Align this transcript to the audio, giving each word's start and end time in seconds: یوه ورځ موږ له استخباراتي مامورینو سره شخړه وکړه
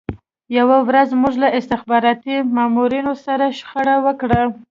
یوه 0.57 0.77
ورځ 0.87 1.09
موږ 1.21 1.33
له 1.43 1.47
استخباراتي 1.59 2.35
مامورینو 2.55 3.13
سره 3.25 3.45
شخړه 3.59 3.95
وکړه 4.05 4.41